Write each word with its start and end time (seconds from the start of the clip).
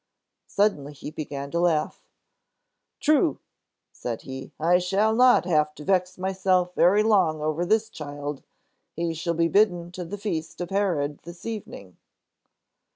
Suddenly 0.47 0.93
he 0.93 1.11
began 1.11 1.51
to 1.51 1.59
laugh. 1.59 2.01
"True," 2.99 3.37
said 3.91 4.23
he, 4.23 4.51
"I 4.59 4.79
shall 4.79 5.13
not 5.13 5.45
have 5.45 5.75
to 5.75 5.83
vex 5.83 6.17
myself 6.17 6.73
very 6.73 7.03
long 7.03 7.39
over 7.39 7.63
this 7.67 7.87
child. 7.87 8.41
He 8.95 9.13
shall 9.13 9.35
be 9.35 9.47
bidden 9.47 9.91
to 9.91 10.03
the 10.03 10.17
feast 10.17 10.59
of 10.59 10.71
Herod 10.71 11.19
this 11.19 11.45
evening." 11.45 11.97